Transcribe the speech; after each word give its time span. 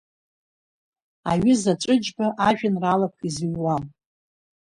Аҩыза 1.31 1.73
Ҵәыџьба 1.81 2.27
ажәеинраалақәа 2.47 3.23
изыҩуам. 3.27 3.83